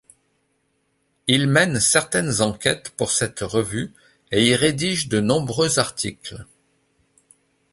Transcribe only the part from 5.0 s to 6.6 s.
de nombreux articles.